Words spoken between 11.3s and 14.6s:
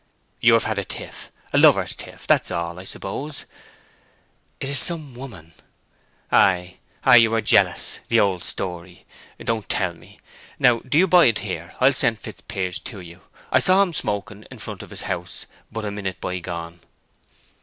here. I'll send Fitzpiers to you. I saw him smoking in